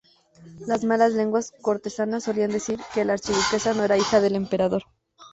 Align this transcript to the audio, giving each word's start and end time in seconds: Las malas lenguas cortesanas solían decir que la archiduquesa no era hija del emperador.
Las 0.65 0.83
malas 0.83 1.11
lenguas 1.13 1.53
cortesanas 1.61 2.23
solían 2.23 2.49
decir 2.49 2.79
que 2.95 3.05
la 3.05 3.13
archiduquesa 3.13 3.75
no 3.75 3.83
era 3.83 3.99
hija 3.99 4.19
del 4.19 4.33
emperador. 4.33 4.81